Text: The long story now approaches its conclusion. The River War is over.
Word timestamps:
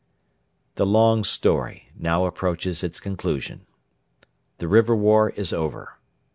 The 0.77 0.85
long 0.87 1.23
story 1.23 1.91
now 1.95 2.25
approaches 2.25 2.81
its 2.83 2.99
conclusion. 2.99 3.67
The 4.57 4.67
River 4.67 4.95
War 4.95 5.29
is 5.29 5.53
over. 5.53 5.99